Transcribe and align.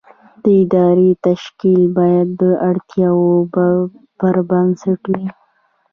د 0.43 0.45
ادارې 0.63 1.09
تشکیل 1.27 1.83
باید 1.97 2.27
د 2.41 2.43
اړتیاوو 2.69 3.31
پر 4.19 4.35
بنسټ 4.49 5.01
وي. 5.11 5.27